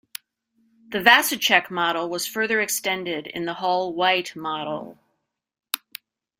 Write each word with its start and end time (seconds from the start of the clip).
The 0.89 0.97
Vasicek 0.97 1.69
model 1.69 2.09
was 2.09 2.25
further 2.25 2.59
extended 2.59 3.27
in 3.27 3.45
the 3.45 3.53
Hull-White 3.53 4.35
model. 4.35 4.97